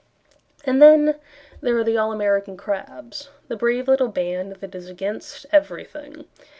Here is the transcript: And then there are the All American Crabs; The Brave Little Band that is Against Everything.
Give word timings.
And 0.65 0.81
then 0.81 1.13
there 1.61 1.77
are 1.77 1.83
the 1.83 1.95
All 1.95 2.11
American 2.11 2.57
Crabs; 2.57 3.29
The 3.49 3.55
Brave 3.55 3.87
Little 3.87 4.07
Band 4.07 4.55
that 4.55 4.73
is 4.73 4.89
Against 4.89 5.45
Everything. 5.51 6.25